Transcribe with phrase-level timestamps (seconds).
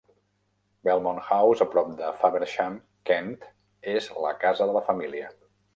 [0.87, 3.33] Belmont House, a prop de Faversham (Kent),
[3.97, 5.35] és la casa de la família.